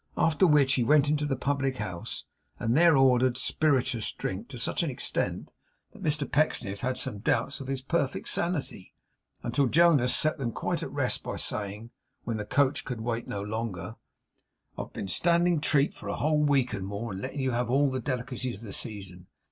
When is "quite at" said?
10.53-10.89